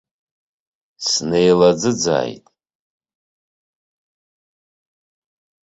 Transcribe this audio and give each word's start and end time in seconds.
Снеилаӡыӡааит. 1.07 2.45